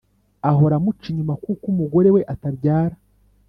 [0.49, 2.95] ahora amuca inyuma kuko umugore we atabyara